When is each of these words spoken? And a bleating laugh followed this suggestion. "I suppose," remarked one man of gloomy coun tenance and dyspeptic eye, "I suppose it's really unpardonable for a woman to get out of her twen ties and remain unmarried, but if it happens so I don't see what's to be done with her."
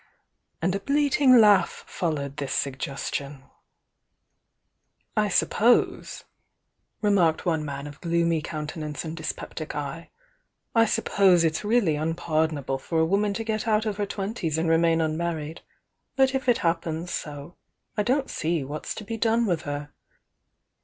And 0.63 0.73
a 0.73 0.79
bleating 0.79 1.37
laugh 1.39 1.83
followed 1.85 2.37
this 2.37 2.53
suggestion. 2.53 3.43
"I 5.15 5.27
suppose," 5.29 6.23
remarked 7.03 7.45
one 7.45 7.63
man 7.63 7.85
of 7.85 8.01
gloomy 8.01 8.41
coun 8.41 8.65
tenance 8.65 9.05
and 9.05 9.15
dyspeptic 9.15 9.75
eye, 9.75 10.09
"I 10.73 10.85
suppose 10.85 11.43
it's 11.43 11.63
really 11.63 11.97
unpardonable 11.97 12.79
for 12.79 12.99
a 12.99 13.05
woman 13.05 13.35
to 13.35 13.43
get 13.43 13.67
out 13.67 13.85
of 13.85 13.97
her 13.97 14.07
twen 14.07 14.33
ties 14.33 14.57
and 14.57 14.67
remain 14.67 15.01
unmarried, 15.01 15.61
but 16.15 16.33
if 16.33 16.49
it 16.49 16.57
happens 16.65 17.11
so 17.11 17.55
I 17.95 18.01
don't 18.01 18.27
see 18.27 18.63
what's 18.63 18.95
to 18.95 19.03
be 19.03 19.17
done 19.17 19.45
with 19.45 19.61
her." 19.69 19.91